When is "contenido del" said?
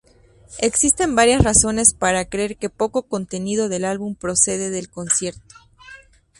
3.03-3.85